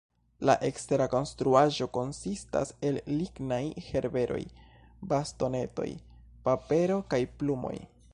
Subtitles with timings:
[0.49, 4.41] La ekstera konstruaĵo konsistas el lignaj herberoj,
[5.13, 5.89] bastonetoj,
[6.49, 7.77] papero kaj plumoj.